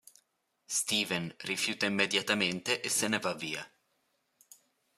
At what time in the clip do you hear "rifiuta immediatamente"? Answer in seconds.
1.43-2.81